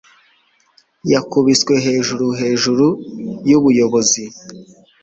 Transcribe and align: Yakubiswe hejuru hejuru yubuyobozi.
Yakubiswe 1.11 1.73
hejuru 1.85 2.25
hejuru 2.41 2.85
yubuyobozi. 3.49 4.23